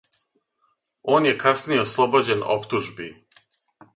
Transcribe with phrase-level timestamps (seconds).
[1.17, 3.13] Он је касније ослобођен оптужби.